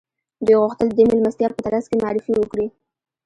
[0.45, 2.67] دوی غوښتل د دې مېلمستیا په ترڅ کې معرفي وکړي